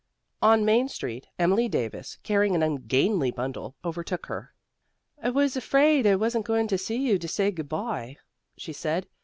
On 0.41 0.65
Main 0.65 0.87
Street, 0.87 1.27
Emily 1.37 1.69
Davis, 1.69 2.17
carrying 2.23 2.55
an 2.55 2.63
ungainly 2.63 3.29
bundle, 3.29 3.75
overtook 3.85 4.25
her. 4.25 4.51
"I 5.21 5.29
was 5.29 5.55
afraid 5.55 6.07
I 6.07 6.15
wasn't 6.15 6.45
going 6.47 6.67
to 6.69 6.77
see 6.79 6.95
you 6.97 7.19
to 7.19 7.27
say 7.27 7.51
good 7.51 7.69
bye," 7.69 8.17
she 8.57 8.73
said. 8.73 9.05